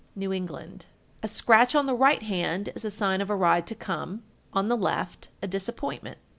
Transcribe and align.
New 0.15 0.33
England. 0.33 0.87
1367. 1.21 1.21
A 1.21 1.27
scratch 1.27 1.75
on 1.75 1.85
the 1.85 1.93
right 1.93 2.23
hand 2.23 2.69
is 2.73 2.83
a 2.83 2.89
sign 2.89 3.21
of 3.21 3.29
a 3.29 3.35
ride 3.35 3.67
to 3.67 3.75
come; 3.75 4.23
on 4.51 4.67
the 4.67 4.75
left, 4.75 5.29
a 5.43 5.47
disappointment. 5.47 6.17